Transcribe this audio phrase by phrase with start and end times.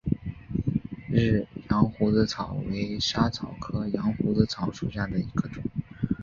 [1.11, 5.61] 日羊胡子草为莎草科羊胡子草属下的一个种。